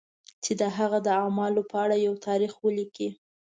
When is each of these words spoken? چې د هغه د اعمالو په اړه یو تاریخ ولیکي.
چې 0.43 0.51
د 0.61 0.63
هغه 0.77 0.97
د 1.07 1.09
اعمالو 1.23 1.61
په 1.69 1.75
اړه 1.83 1.95
یو 2.07 2.13
تاریخ 2.27 2.53
ولیکي. 2.65 3.09